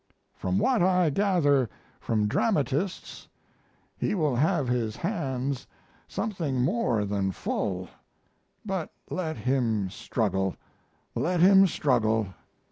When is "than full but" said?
7.05-8.91